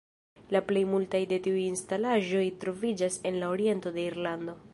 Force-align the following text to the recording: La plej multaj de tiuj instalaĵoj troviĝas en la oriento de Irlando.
La 0.55 0.61
plej 0.71 0.81
multaj 0.93 1.21
de 1.33 1.39
tiuj 1.49 1.59
instalaĵoj 1.65 2.43
troviĝas 2.65 3.19
en 3.31 3.39
la 3.45 3.53
oriento 3.59 3.95
de 4.01 4.09
Irlando. 4.13 4.63